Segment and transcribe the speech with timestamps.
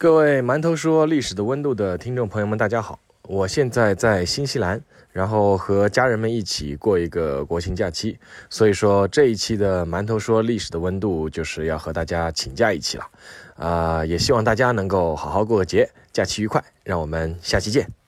[0.00, 8.18] 各位馒头说历史的温度的听众朋友们大家好我现在在新西兰然后和家人们一起过一个国庆假期
[8.48, 13.04] 所以说这一期的馒头说历史的温度就是要和大家请假一期了。
[13.56, 17.99] 啊也希望大家能够好好过个节假期愉快让我们下期见。